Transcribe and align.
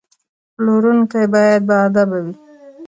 پلورونکی 0.55 1.23
باید 1.33 1.61
باادبه 1.69 2.19
وي. 2.25 2.33